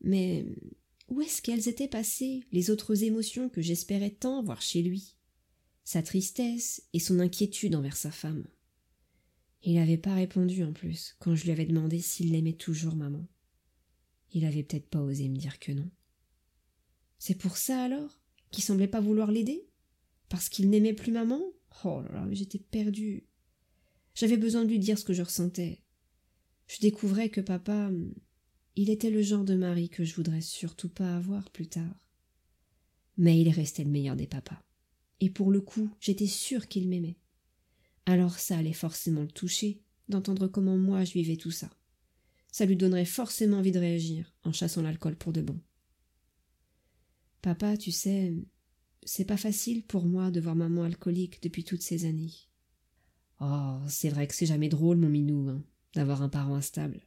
Mais 0.00 0.44
où 1.06 1.20
est-ce 1.20 1.40
qu'elles 1.40 1.68
étaient 1.68 1.86
passées, 1.86 2.42
les 2.50 2.70
autres 2.70 3.04
émotions 3.04 3.48
que 3.48 3.62
j'espérais 3.62 4.10
tant 4.10 4.42
voir 4.42 4.60
chez 4.60 4.82
lui? 4.82 5.14
Sa 5.84 6.02
tristesse 6.02 6.82
et 6.92 6.98
son 6.98 7.20
inquiétude 7.20 7.76
envers 7.76 7.96
sa 7.96 8.10
femme. 8.10 8.48
Il 9.62 9.76
n'avait 9.76 9.98
pas 9.98 10.14
répondu 10.14 10.64
en 10.64 10.72
plus 10.72 11.14
quand 11.20 11.36
je 11.36 11.44
lui 11.44 11.52
avais 11.52 11.66
demandé 11.66 12.00
s'il 12.00 12.32
l'aimait 12.32 12.54
toujours, 12.54 12.96
maman. 12.96 13.24
Il 14.32 14.44
avait 14.44 14.64
peut-être 14.64 14.88
pas 14.88 15.02
osé 15.02 15.28
me 15.28 15.36
dire 15.36 15.60
que 15.60 15.70
non. 15.70 15.88
C'est 17.20 17.38
pour 17.38 17.56
ça 17.56 17.84
alors 17.84 18.18
qu'il 18.50 18.64
semblait 18.64 18.88
pas 18.88 19.00
vouloir 19.00 19.30
l'aider? 19.30 19.67
Parce 20.28 20.48
qu'il 20.48 20.70
n'aimait 20.70 20.94
plus 20.94 21.12
maman? 21.12 21.40
Oh 21.84 22.02
là 22.02 22.12
là, 22.12 22.28
j'étais 22.32 22.58
perdue. 22.58 23.26
J'avais 24.14 24.36
besoin 24.36 24.64
de 24.64 24.70
lui 24.70 24.78
dire 24.78 24.98
ce 24.98 25.04
que 25.04 25.12
je 25.12 25.22
ressentais. 25.22 25.82
Je 26.66 26.80
découvrais 26.80 27.30
que 27.30 27.40
papa, 27.40 27.90
il 28.76 28.90
était 28.90 29.10
le 29.10 29.22
genre 29.22 29.44
de 29.44 29.54
mari 29.54 29.88
que 29.88 30.04
je 30.04 30.14
voudrais 30.14 30.40
surtout 30.40 30.88
pas 30.88 31.16
avoir 31.16 31.50
plus 31.50 31.68
tard. 31.68 31.94
Mais 33.16 33.40
il 33.40 33.48
restait 33.50 33.84
le 33.84 33.90
meilleur 33.90 34.16
des 34.16 34.26
papas. 34.26 34.62
Et 35.20 35.30
pour 35.30 35.50
le 35.50 35.60
coup, 35.60 35.90
j'étais 36.00 36.26
sûre 36.26 36.68
qu'il 36.68 36.88
m'aimait. 36.88 37.18
Alors 38.06 38.38
ça 38.38 38.56
allait 38.58 38.72
forcément 38.72 39.22
le 39.22 39.30
toucher 39.30 39.82
d'entendre 40.08 40.48
comment 40.48 40.76
moi 40.76 41.04
je 41.04 41.12
vivais 41.12 41.36
tout 41.36 41.50
ça. 41.50 41.70
Ça 42.52 42.64
lui 42.64 42.76
donnerait 42.76 43.04
forcément 43.04 43.58
envie 43.58 43.72
de 43.72 43.78
réagir 43.78 44.34
en 44.44 44.52
chassant 44.52 44.82
l'alcool 44.82 45.16
pour 45.16 45.32
de 45.32 45.42
bon. 45.42 45.60
Papa, 47.42 47.76
tu 47.76 47.92
sais, 47.92 48.34
c'est 49.04 49.24
pas 49.24 49.36
facile 49.36 49.84
pour 49.84 50.04
moi 50.06 50.30
de 50.30 50.40
voir 50.40 50.54
maman 50.54 50.84
alcoolique 50.84 51.42
depuis 51.42 51.64
toutes 51.64 51.82
ces 51.82 52.04
années. 52.04 52.34
Oh, 53.40 53.78
c'est 53.88 54.08
vrai 54.08 54.26
que 54.26 54.34
c'est 54.34 54.46
jamais 54.46 54.68
drôle, 54.68 54.98
mon 54.98 55.08
minou, 55.08 55.48
hein, 55.48 55.62
d'avoir 55.94 56.22
un 56.22 56.28
parent 56.28 56.54
instable. 56.54 57.00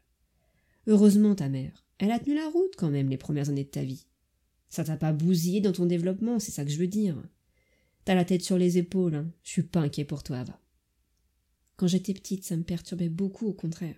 Heureusement, 0.87 1.35
ta 1.35 1.49
mère, 1.49 1.85
elle 1.97 2.11
a 2.11 2.19
tenu 2.19 2.35
la 2.35 2.49
route 2.49 2.75
quand 2.77 2.89
même 2.89 3.09
les 3.09 3.17
premières 3.17 3.49
années 3.49 3.65
de 3.65 3.69
ta 3.69 3.83
vie. 3.83 4.07
Ça 4.69 4.83
t'a 4.83 4.97
pas 4.97 5.13
bousillé 5.13 5.59
dans 5.59 5.73
ton 5.73 5.85
développement, 5.85 6.39
c'est 6.39 6.51
ça 6.51 6.63
que 6.63 6.71
je 6.71 6.79
veux 6.79 6.87
dire. 6.87 7.21
T'as 8.05 8.15
la 8.15 8.25
tête 8.25 8.41
sur 8.41 8.57
les 8.57 8.77
épaules, 8.77 9.15
hein. 9.15 9.31
Je 9.43 9.51
suis 9.51 9.63
pas 9.63 9.81
inquiet 9.81 10.05
pour 10.05 10.23
toi, 10.23 10.43
va. 10.43 10.59
Quand 11.75 11.87
j'étais 11.87 12.13
petite, 12.13 12.45
ça 12.45 12.55
me 12.55 12.63
perturbait 12.63 13.09
beaucoup, 13.09 13.47
au 13.47 13.53
contraire. 13.53 13.95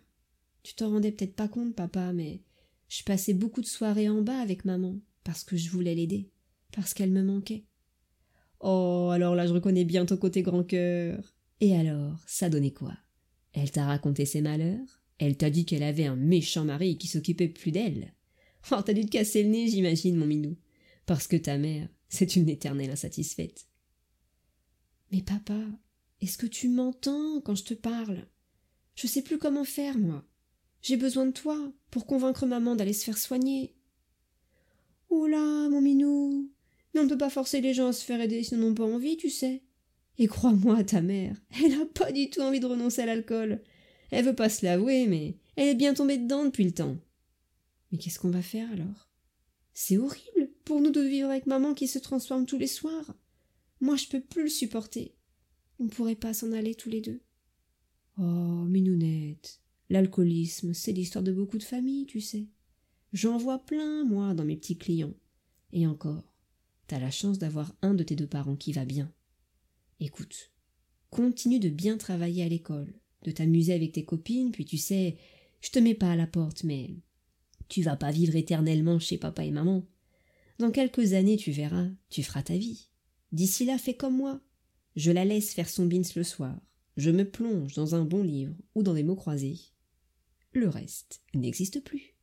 Tu 0.64 0.74
t'en 0.74 0.90
rendais 0.90 1.12
peut-être 1.12 1.36
pas 1.36 1.48
compte, 1.48 1.76
papa, 1.76 2.12
mais 2.14 2.42
je 2.90 3.04
passais 3.04 3.34
beaucoup 3.34 3.62
de 3.62 3.68
soirées 3.68 4.10
en 4.10 4.22
bas 4.22 4.40
avec 4.40 4.66
maman, 4.66 5.00
parce 5.24 5.44
que 5.44 5.58
je 5.58 5.70
voulais 5.70 5.96
l'aider, 5.96 6.30
parce 6.72 6.94
qu'elle 6.94 7.12
me 7.12 7.24
manquait. 7.24 7.66
Oh, 8.66 9.10
alors 9.12 9.36
là, 9.36 9.46
je 9.46 9.52
reconnais 9.52 9.84
bien 9.84 10.06
ton 10.06 10.16
côté 10.16 10.42
grand 10.42 10.64
cœur. 10.64 11.36
Et 11.60 11.76
alors, 11.76 12.18
ça 12.28 12.50
donnait 12.50 12.72
quoi? 12.72 12.94
Elle 13.52 13.72
t'a 13.72 13.86
raconté 13.86 14.26
ses 14.26 14.42
malheurs? 14.42 15.04
Elle 15.20 15.36
t'a 15.36 15.50
dit 15.50 15.66
qu'elle 15.66 15.84
avait 15.84 16.06
un 16.06 16.16
méchant 16.16 16.64
mari 16.64 16.98
qui 16.98 17.08
s'occupait 17.08 17.50
plus 17.50 17.72
d'elle? 17.72 18.14
Oh, 18.72 18.82
t'as 18.82 18.94
dû 18.94 19.06
te 19.06 19.12
casser 19.12 19.44
le 19.44 19.50
nez, 19.50 19.68
j'imagine, 19.68 20.16
mon 20.16 20.26
minou. 20.26 20.56
Parce 21.06 21.28
que 21.28 21.36
ta 21.36 21.58
mère, 21.58 21.90
c'est 22.08 22.38
une 22.38 22.48
éternelle 22.48 22.92
insatisfaite. 22.92 23.68
Mais 25.12 25.22
papa, 25.22 25.60
est-ce 26.22 26.38
que 26.38 26.48
tu 26.48 26.70
m'entends 26.70 27.42
quand 27.42 27.56
je 27.56 27.66
te 27.66 27.74
parle? 27.74 28.26
Je 28.96 29.08
sais 29.08 29.24
plus 29.24 29.40
comment 29.40 29.66
faire, 29.66 29.98
moi. 29.98 30.24
J'ai 30.82 30.96
besoin 30.96 31.26
de 31.26 31.32
toi 31.32 31.58
pour 31.92 32.06
convaincre 32.06 32.46
maman 32.46 32.78
d'aller 32.78 32.94
se 32.94 33.04
faire 33.04 33.18
soigner. 33.18 33.76
Oula, 35.10 35.68
mon 35.70 35.82
minou. 35.82 36.53
On 36.96 37.04
ne 37.04 37.10
peut 37.10 37.18
pas 37.18 37.30
forcer 37.30 37.62
les 37.62 37.74
gens 37.74 37.88
à 37.88 37.94
se 37.94 38.06
faire 38.06 38.22
aider 38.22 38.44
s'ils 38.44 38.60
n'en 38.60 38.68
ont 38.68 38.74
pas 38.76 38.86
envie, 38.86 39.18
tu 39.18 39.30
sais. 39.30 39.64
Et 40.18 40.28
crois-moi, 40.28 40.84
ta 40.84 41.02
mère, 41.02 41.36
elle 41.64 41.78
n'a 41.78 41.86
pas 41.86 42.12
du 42.12 42.30
tout 42.30 42.42
envie 42.42 42.60
de 42.60 42.68
renoncer 42.68 43.02
à 43.02 43.06
l'alcool. 43.08 43.62
Elle 44.12 44.26
veut 44.26 44.36
pas 44.36 44.50
se 44.50 44.64
l'avouer, 44.64 45.08
mais 45.08 45.38
elle 45.56 45.70
est 45.70 45.76
bien 45.76 45.96
tombée 45.96 46.18
dedans 46.18 46.46
depuis 46.46 46.64
le 46.64 46.72
temps. 46.72 46.98
Mais 47.92 47.98
qu'est-ce 47.98 48.20
qu'on 48.20 48.30
va 48.30 48.44
faire 48.44 48.72
alors? 48.72 49.10
C'est 49.74 49.98
horrible 49.98 50.52
pour 50.66 50.82
nous 50.82 50.92
de 50.92 51.02
vivre 51.02 51.30
avec 51.30 51.48
maman 51.48 51.74
qui 51.74 51.88
se 51.88 51.98
transforme 51.98 52.46
tous 52.46 52.60
les 52.60 52.68
soirs. 52.68 53.16
Moi, 53.82 53.96
je 53.96 54.08
peux 54.08 54.22
plus 54.22 54.44
le 54.44 54.50
supporter. 54.50 55.16
On 55.80 55.86
ne 55.86 55.90
pourrait 55.90 56.16
pas 56.16 56.34
s'en 56.34 56.52
aller 56.52 56.76
tous 56.76 56.90
les 56.90 57.02
deux. 57.02 57.22
Oh, 58.20 58.22
Minounette, 58.22 59.60
l'alcoolisme, 59.90 60.74
c'est 60.74 60.92
l'histoire 60.92 61.24
de 61.24 61.32
beaucoup 61.32 61.58
de 61.58 61.64
familles, 61.64 62.06
tu 62.06 62.22
sais. 62.22 62.48
J'en 63.14 63.38
vois 63.38 63.60
plein, 63.60 64.06
moi, 64.06 64.36
dans 64.36 64.46
mes 64.46 64.58
petits 64.58 64.78
clients. 64.78 65.16
Et 65.72 65.88
encore, 65.88 66.33
t'as 66.88 67.00
la 67.00 67.12
chance 67.12 67.40
d'avoir 67.40 67.74
un 67.82 67.94
de 67.94 68.04
tes 68.04 68.16
deux 68.16 68.28
parents 68.28 68.56
qui 68.56 68.74
va 68.74 68.86
bien. 68.86 69.12
Écoute, 70.00 70.52
continue 71.10 71.60
de 71.60 71.70
bien 71.70 71.98
travailler 71.98 72.44
à 72.44 72.50
l'école, 72.50 72.94
de 73.24 73.32
t'amuser 73.32 73.74
avec 73.74 73.94
tes 73.94 74.06
copines, 74.06 74.52
puis 74.52 74.66
tu 74.66 74.78
sais, 74.78 75.18
je 75.62 75.70
te 75.70 75.80
mets 75.80 75.96
pas 75.96 76.12
à 76.12 76.16
la 76.16 76.28
porte, 76.28 76.64
mais 76.64 76.92
tu 77.70 77.82
vas 77.82 77.96
pas 77.96 78.12
vivre 78.12 78.36
éternellement 78.36 79.00
chez 79.00 79.18
papa 79.18 79.46
et 79.46 79.52
maman. 79.52 79.86
Dans 80.60 80.72
quelques 80.72 81.14
années, 81.14 81.38
tu 81.38 81.52
verras, 81.52 81.88
tu 82.10 82.22
feras 82.22 82.44
ta 82.44 82.58
vie. 82.58 82.90
D'ici 83.32 83.66
là, 83.66 83.78
fais 83.78 83.96
comme 83.96 84.18
moi. 84.18 84.42
Je 84.96 85.12
la 85.12 85.26
laisse 85.26 85.54
faire 85.54 85.70
son 85.70 85.88
bins 85.88 86.02
le 86.16 86.24
soir. 86.24 86.60
Je 86.98 87.10
me 87.10 87.28
plonge 87.30 87.74
dans 87.74 87.96
un 87.96 88.06
bon 88.06 88.22
livre 88.22 88.54
ou 88.76 88.84
dans 88.84 88.94
des 88.94 89.04
mots 89.04 89.16
croisés. 89.16 89.60
Le 90.52 90.70
reste 90.70 91.24
n'existe 91.34 91.84
plus. 91.84 92.16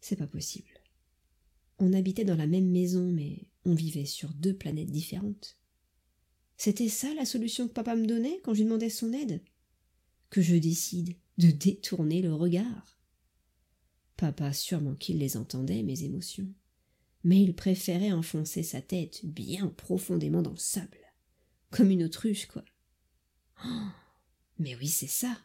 C'est 0.00 0.16
pas 0.16 0.28
possible. 0.28 0.75
On 1.78 1.92
habitait 1.92 2.24
dans 2.24 2.36
la 2.36 2.46
même 2.46 2.70
maison, 2.70 3.10
mais 3.10 3.48
on 3.64 3.74
vivait 3.74 4.06
sur 4.06 4.32
deux 4.32 4.54
planètes 4.54 4.90
différentes. 4.90 5.58
C'était 6.56 6.88
ça 6.88 7.12
la 7.14 7.26
solution 7.26 7.68
que 7.68 7.74
papa 7.74 7.94
me 7.96 8.06
donnait 8.06 8.40
quand 8.42 8.54
je 8.54 8.60
lui 8.60 8.64
demandais 8.64 8.90
son 8.90 9.12
aide? 9.12 9.42
Que 10.30 10.40
je 10.40 10.56
décide 10.56 11.16
de 11.38 11.50
détourner 11.50 12.22
le 12.22 12.34
regard. 12.34 12.98
Papa 14.16 14.52
sûrement 14.54 14.94
qu'il 14.94 15.18
les 15.18 15.36
entendait, 15.36 15.82
mes 15.82 16.04
émotions, 16.04 16.48
mais 17.24 17.42
il 17.42 17.54
préférait 17.54 18.12
enfoncer 18.12 18.62
sa 18.62 18.80
tête 18.80 19.26
bien 19.26 19.68
profondément 19.68 20.40
dans 20.40 20.52
le 20.52 20.56
sable, 20.56 21.12
comme 21.70 21.90
une 21.90 22.04
autruche, 22.04 22.46
quoi. 22.46 22.64
Oh, 23.66 23.88
mais 24.58 24.74
oui, 24.76 24.88
c'est 24.88 25.06
ça. 25.06 25.36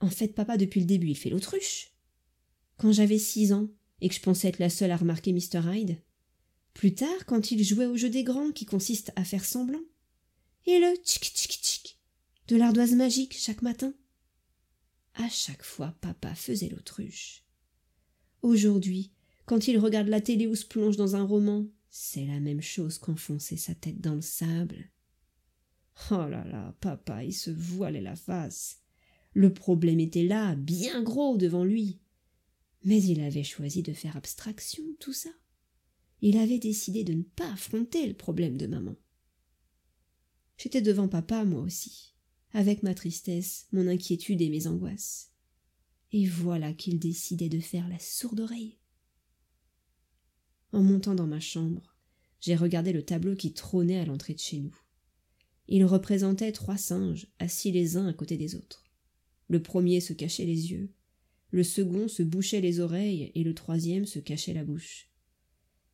En 0.00 0.10
fait, 0.10 0.28
papa, 0.28 0.58
depuis 0.58 0.80
le 0.80 0.86
début, 0.86 1.08
il 1.08 1.16
fait 1.16 1.30
l'autruche. 1.30 1.94
Quand 2.76 2.92
j'avais 2.92 3.18
six 3.18 3.52
ans 3.52 3.68
et 4.02 4.08
que 4.08 4.14
je 4.14 4.20
pensais 4.20 4.48
être 4.48 4.58
la 4.58 4.68
seule 4.68 4.90
à 4.90 4.96
remarquer 4.96 5.32
Mr. 5.32 5.62
Hyde, 5.64 5.96
plus 6.74 6.94
tard, 6.94 7.24
quand 7.26 7.52
il 7.52 7.64
jouait 7.64 7.86
au 7.86 7.96
jeu 7.96 8.10
des 8.10 8.24
grands 8.24 8.50
qui 8.50 8.66
consiste 8.66 9.12
à 9.14 9.24
faire 9.24 9.44
semblant, 9.44 9.82
et 10.66 10.78
le 10.80 10.94
tchic 10.96 11.24
tchic 11.24 11.52
tchic 11.52 12.00
de 12.48 12.56
l'ardoise 12.56 12.94
magique 12.94 13.36
chaque 13.38 13.62
matin. 13.62 13.94
À 15.14 15.28
chaque 15.28 15.62
fois, 15.62 15.94
papa 16.00 16.34
faisait 16.34 16.68
l'autruche. 16.68 17.44
Aujourd'hui, 18.42 19.12
quand 19.46 19.68
il 19.68 19.78
regarde 19.78 20.08
la 20.08 20.20
télé 20.20 20.48
ou 20.48 20.56
se 20.56 20.66
plonge 20.66 20.96
dans 20.96 21.14
un 21.14 21.22
roman, 21.22 21.66
c'est 21.88 22.26
la 22.26 22.40
même 22.40 22.62
chose 22.62 22.98
qu'enfoncer 22.98 23.56
sa 23.56 23.74
tête 23.74 24.00
dans 24.00 24.16
le 24.16 24.20
sable. 24.20 24.90
Oh 26.10 26.26
là 26.26 26.44
là, 26.44 26.74
papa, 26.80 27.22
il 27.22 27.34
se 27.34 27.50
voilait 27.50 28.00
la 28.00 28.16
face. 28.16 28.80
Le 29.32 29.52
problème 29.54 30.00
était 30.00 30.24
là, 30.24 30.56
bien 30.56 31.02
gros 31.02 31.36
devant 31.36 31.64
lui. 31.64 32.01
Mais 32.84 33.02
il 33.02 33.20
avait 33.20 33.44
choisi 33.44 33.82
de 33.82 33.92
faire 33.92 34.16
abstraction 34.16 34.82
tout 34.98 35.12
ça. 35.12 35.30
Il 36.20 36.36
avait 36.36 36.58
décidé 36.58 37.04
de 37.04 37.14
ne 37.14 37.22
pas 37.22 37.52
affronter 37.52 38.06
le 38.06 38.14
problème 38.14 38.56
de 38.56 38.66
maman. 38.66 38.96
J'étais 40.56 40.82
devant 40.82 41.08
papa, 41.08 41.44
moi 41.44 41.60
aussi, 41.60 42.14
avec 42.52 42.82
ma 42.82 42.94
tristesse, 42.94 43.66
mon 43.72 43.88
inquiétude 43.88 44.40
et 44.40 44.50
mes 44.50 44.66
angoisses. 44.66 45.32
Et 46.12 46.26
voilà 46.26 46.72
qu'il 46.72 46.98
décidait 46.98 47.48
de 47.48 47.60
faire 47.60 47.88
la 47.88 47.98
sourde 47.98 48.40
oreille. 48.40 48.78
En 50.72 50.82
montant 50.82 51.14
dans 51.14 51.26
ma 51.26 51.40
chambre, 51.40 51.96
j'ai 52.40 52.54
regardé 52.56 52.92
le 52.92 53.04
tableau 53.04 53.34
qui 53.34 53.52
trônait 53.52 53.98
à 53.98 54.04
l'entrée 54.04 54.34
de 54.34 54.38
chez 54.38 54.58
nous. 54.58 54.76
Il 55.68 55.84
représentait 55.84 56.52
trois 56.52 56.76
singes 56.76 57.28
assis 57.38 57.72
les 57.72 57.96
uns 57.96 58.06
à 58.06 58.12
côté 58.12 58.36
des 58.36 58.54
autres. 58.54 58.84
Le 59.48 59.62
premier 59.62 60.00
se 60.00 60.12
cachait 60.12 60.44
les 60.44 60.70
yeux, 60.70 60.92
le 61.52 61.62
second 61.62 62.08
se 62.08 62.22
bouchait 62.22 62.62
les 62.62 62.80
oreilles 62.80 63.30
et 63.34 63.44
le 63.44 63.54
troisième 63.54 64.06
se 64.06 64.18
cachait 64.18 64.54
la 64.54 64.64
bouche. 64.64 65.08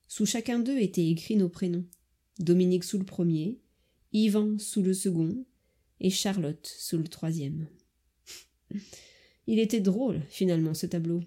Sous 0.06 0.24
chacun 0.24 0.60
d'eux 0.60 0.78
étaient 0.78 1.08
écrits 1.08 1.36
nos 1.36 1.48
prénoms. 1.48 1.84
Dominique 2.38 2.84
sous 2.84 2.98
le 2.98 3.04
premier, 3.04 3.58
Yvan 4.12 4.58
sous 4.58 4.82
le 4.82 4.94
second, 4.94 5.44
et 6.00 6.10
Charlotte 6.10 6.64
sous 6.64 6.96
le 6.96 7.08
troisième. 7.08 7.66
Il 9.48 9.58
était 9.58 9.80
drôle, 9.80 10.22
finalement, 10.28 10.74
ce 10.74 10.86
tableau. 10.86 11.22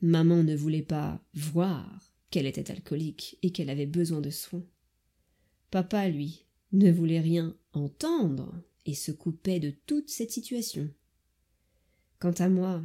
Maman 0.00 0.42
ne 0.42 0.56
voulait 0.56 0.82
pas 0.82 1.22
voir 1.34 2.14
qu'elle 2.30 2.46
était 2.46 2.70
alcoolique 2.70 3.38
et 3.42 3.52
qu'elle 3.52 3.70
avait 3.70 3.86
besoin 3.86 4.22
de 4.22 4.30
soins. 4.30 4.64
Papa, 5.70 6.08
lui, 6.08 6.46
ne 6.72 6.90
voulait 6.90 7.20
rien 7.20 7.54
entendre 7.74 8.58
et 8.86 8.94
se 8.94 9.12
coupait 9.12 9.60
de 9.60 9.72
toute 9.86 10.08
cette 10.08 10.30
situation. 10.30 10.88
Quant 12.18 12.32
à 12.38 12.48
moi, 12.48 12.82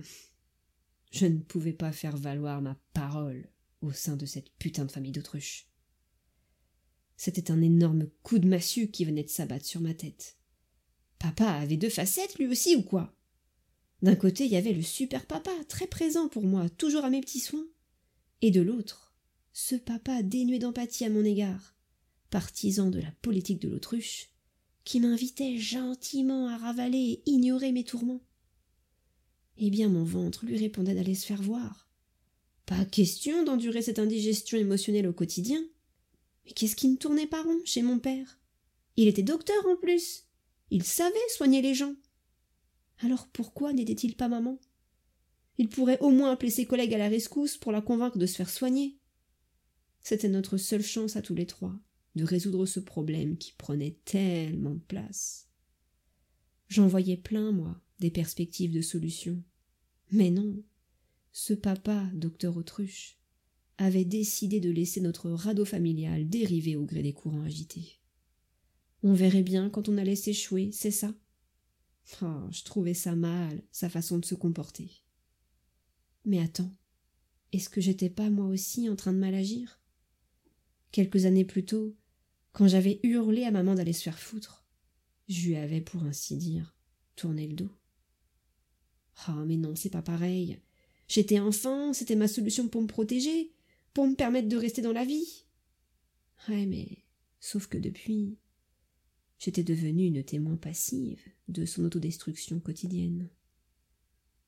je 1.09 1.25
ne 1.25 1.39
pouvais 1.39 1.73
pas 1.73 1.91
faire 1.91 2.15
valoir 2.15 2.61
ma 2.61 2.77
parole 2.93 3.49
au 3.81 3.91
sein 3.91 4.15
de 4.15 4.25
cette 4.25 4.51
putain 4.57 4.85
de 4.85 4.91
famille 4.91 5.11
d'autruches. 5.11 5.67
C'était 7.17 7.51
un 7.51 7.61
énorme 7.61 8.07
coup 8.23 8.39
de 8.39 8.47
massue 8.47 8.89
qui 8.89 9.05
venait 9.05 9.23
de 9.23 9.29
s'abattre 9.29 9.65
sur 9.65 9.81
ma 9.81 9.93
tête. 9.93 10.37
Papa 11.17 11.47
avait 11.47 11.77
deux 11.77 11.89
facettes 11.89 12.37
lui 12.37 12.47
aussi 12.47 12.75
ou 12.75 12.81
quoi? 12.81 13.13
D'un 14.01 14.15
côté, 14.15 14.45
il 14.45 14.51
y 14.51 14.55
avait 14.55 14.73
le 14.73 14.81
super 14.81 15.25
papa, 15.25 15.51
très 15.67 15.87
présent 15.87 16.29
pour 16.29 16.43
moi, 16.43 16.69
toujours 16.69 17.03
à 17.03 17.09
mes 17.09 17.19
petits 17.19 17.41
soins. 17.41 17.67
Et 18.41 18.51
de 18.51 18.61
l'autre, 18.61 19.13
ce 19.51 19.75
papa 19.75 20.23
dénué 20.23 20.59
d'empathie 20.59 21.03
à 21.03 21.09
mon 21.09 21.25
égard, 21.25 21.75
partisan 22.29 22.89
de 22.89 22.99
la 22.99 23.11
politique 23.21 23.61
de 23.61 23.67
l'autruche, 23.67 24.29
qui 24.85 25.01
m'invitait 25.01 25.57
gentiment 25.57 26.47
à 26.47 26.57
ravaler 26.57 26.97
et 26.97 27.29
ignorer 27.29 27.73
mes 27.73 27.83
tourments. 27.83 28.23
Eh 29.59 29.69
bien, 29.69 29.89
mon 29.89 30.03
ventre 30.03 30.45
lui 30.45 30.57
répondait 30.57 30.95
d'aller 30.95 31.15
se 31.15 31.25
faire 31.25 31.41
voir. 31.41 31.89
Pas 32.65 32.85
question 32.85 33.43
d'endurer 33.43 33.81
cette 33.81 33.99
indigestion 33.99 34.57
émotionnelle 34.57 35.07
au 35.07 35.13
quotidien. 35.13 35.61
Mais 36.45 36.51
qu'est-ce 36.51 36.75
qui 36.75 36.87
ne 36.87 36.95
tournait 36.95 37.27
pas 37.27 37.43
rond 37.43 37.59
chez 37.65 37.81
mon 37.81 37.99
père? 37.99 38.39
Il 38.95 39.07
était 39.07 39.23
docteur 39.23 39.65
en 39.67 39.75
plus. 39.75 40.23
Il 40.71 40.83
savait 40.83 41.17
soigner 41.35 41.61
les 41.61 41.73
gens. 41.73 41.95
Alors 42.99 43.27
pourquoi 43.27 43.73
n'aidait-il 43.73 44.15
pas 44.15 44.27
maman? 44.27 44.59
Il 45.57 45.67
pourrait 45.67 45.99
au 45.99 46.09
moins 46.09 46.31
appeler 46.31 46.51
ses 46.51 46.65
collègues 46.65 46.93
à 46.93 46.97
la 46.97 47.09
rescousse 47.09 47.57
pour 47.57 47.71
la 47.71 47.81
convaincre 47.81 48.17
de 48.17 48.25
se 48.25 48.35
faire 48.35 48.49
soigner. 48.49 48.97
C'était 49.99 50.29
notre 50.29 50.57
seule 50.57 50.83
chance 50.83 51.17
à 51.17 51.21
tous 51.21 51.35
les 51.35 51.45
trois 51.45 51.75
de 52.15 52.23
résoudre 52.23 52.65
ce 52.65 52.79
problème 52.79 53.37
qui 53.37 53.53
prenait 53.53 53.99
tellement 54.05 54.73
de 54.73 54.79
place. 54.79 55.49
J'en 56.67 56.87
voyais 56.87 57.17
plein, 57.17 57.51
moi, 57.51 57.81
des 57.99 58.11
perspectives 58.11 58.71
de 58.71 58.81
solution. 58.81 59.43
Mais 60.11 60.29
non, 60.29 60.63
ce 61.31 61.53
papa, 61.53 62.09
docteur 62.13 62.57
Autruche, 62.57 63.17
avait 63.77 64.05
décidé 64.05 64.59
de 64.59 64.69
laisser 64.69 64.99
notre 64.99 65.29
radeau 65.29 65.65
familial 65.65 66.27
dériver 66.27 66.75
au 66.75 66.85
gré 66.85 67.01
des 67.01 67.13
courants 67.13 67.43
agités. 67.43 67.99
On 69.03 69.13
verrait 69.13 69.43
bien 69.43 69.69
quand 69.69 69.87
on 69.87 69.97
allait 69.97 70.15
s'échouer, 70.15 70.71
c'est 70.73 70.91
ça? 70.91 71.15
Oh, 72.21 72.47
je 72.51 72.63
trouvais 72.63 72.93
ça 72.93 73.15
mal, 73.15 73.63
sa 73.71 73.89
façon 73.89 74.17
de 74.17 74.25
se 74.25 74.35
comporter. 74.35 74.91
Mais 76.25 76.39
attends, 76.39 76.75
est-ce 77.53 77.69
que 77.69 77.81
j'étais 77.81 78.09
pas 78.09 78.29
moi 78.29 78.47
aussi 78.47 78.89
en 78.89 78.95
train 78.95 79.13
de 79.13 79.19
mal 79.19 79.33
agir? 79.33 79.79
Quelques 80.91 81.25
années 81.25 81.45
plus 81.45 81.65
tôt, 81.65 81.95
quand 82.51 82.67
j'avais 82.67 82.99
hurlé 83.03 83.43
à 83.43 83.51
maman 83.51 83.75
d'aller 83.75 83.93
se 83.93 84.03
faire 84.03 84.19
foutre, 84.19 84.65
je 85.29 85.47
lui 85.47 85.55
avais, 85.55 85.81
pour 85.81 86.03
ainsi 86.03 86.35
dire, 86.35 86.75
tourné 87.15 87.47
le 87.47 87.53
dos. 87.53 87.78
Ah, 89.27 89.43
mais 89.45 89.57
non, 89.57 89.75
c'est 89.75 89.89
pas 89.89 90.01
pareil. 90.01 90.59
J'étais 91.07 91.39
enfant, 91.39 91.93
c'était 91.93 92.15
ma 92.15 92.27
solution 92.27 92.67
pour 92.67 92.81
me 92.81 92.87
protéger, 92.87 93.51
pour 93.93 94.07
me 94.07 94.15
permettre 94.15 94.47
de 94.47 94.57
rester 94.57 94.81
dans 94.81 94.91
la 94.91 95.05
vie. 95.05 95.45
Ouais, 96.47 96.65
mais 96.65 97.03
sauf 97.39 97.67
que 97.67 97.77
depuis, 97.77 98.37
j'étais 99.39 99.63
devenue 99.63 100.05
une 100.05 100.23
témoin 100.23 100.55
passive 100.55 101.21
de 101.47 101.65
son 101.65 101.83
autodestruction 101.83 102.59
quotidienne. 102.59 103.29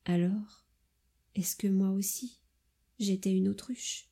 Alors, 0.04 0.66
est-ce 1.34 1.56
que 1.56 1.66
moi 1.68 1.90
aussi, 1.90 2.40
j'étais 2.98 3.32
une 3.32 3.48
autruche? 3.48 4.08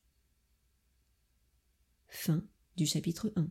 Fin 2.09 2.45
du 2.77 2.87
chapitre 2.87 3.33
1 3.37 3.51